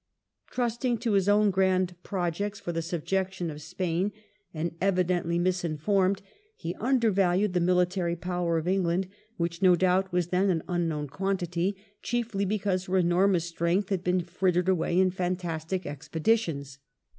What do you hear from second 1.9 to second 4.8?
projects for the subjection of Spain, and